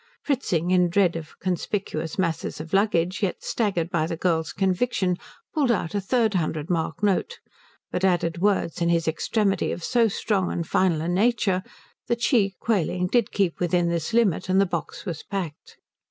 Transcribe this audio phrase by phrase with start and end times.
[0.23, 5.15] Fritzing, in dread of conspicuous masses of luggage, yet staggered by the girl's conviction,
[5.53, 7.37] pulled out a third hundred mark note,
[7.91, 11.61] but added words in his extremity of so strong and final a nature,
[12.07, 15.77] that she, quailing, did keep within this limit, and the box was packed.